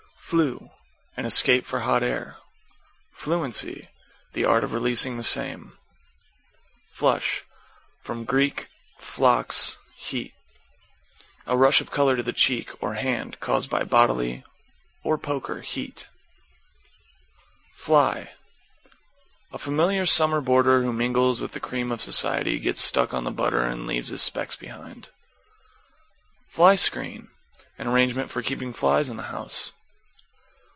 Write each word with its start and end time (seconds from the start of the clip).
=FLUE= 0.33 0.71
An 1.17 1.25
escape 1.25 1.65
for 1.65 1.81
hot 1.81 2.01
air. 2.03 2.37
=FLUENCY= 3.11 3.89
The 4.31 4.45
art 4.45 4.63
of 4.63 4.71
releasing 4.71 5.17
the 5.17 5.23
same. 5.25 5.77
=FLUSH= 6.89 7.43
From 7.99 8.25
Grk. 8.25 8.67
phlox, 8.97 9.77
heat. 9.93 10.33
A 11.45 11.57
rush 11.57 11.81
of 11.81 11.91
color 11.91 12.15
to 12.15 12.23
the 12.23 12.31
cheek, 12.31 12.71
or 12.81 12.93
hand, 12.93 13.41
caused 13.41 13.69
by 13.69 13.83
bodily 13.83 14.45
or 15.03 15.17
poker 15.17 15.59
heat. 15.59 16.07
=FLY= 17.73 18.29
A 19.51 19.57
familiar 19.57 20.05
summer 20.05 20.39
boarder 20.39 20.81
who 20.81 20.93
mingles 20.93 21.41
with 21.41 21.51
the 21.51 21.59
cream 21.59 21.91
of 21.91 22.01
society, 22.01 22.57
gets 22.57 22.79
stuck 22.81 23.13
on 23.13 23.25
the 23.25 23.31
butter 23.31 23.65
and 23.65 23.85
leaves 23.85 24.07
his 24.07 24.21
specs 24.21 24.55
behind. 24.55 25.09
=FLY 26.47 26.75
SCREEN= 26.77 27.29
An 27.77 27.87
arrangement 27.87 28.31
for 28.31 28.41
keeping 28.41 28.71
flies 28.71 29.09
in 29.09 29.17
the 29.17 29.23
house. 29.23 29.73